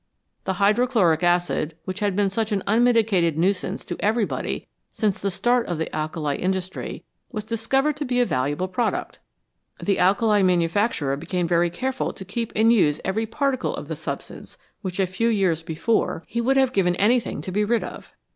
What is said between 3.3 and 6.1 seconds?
nuisance to everybody since the start of the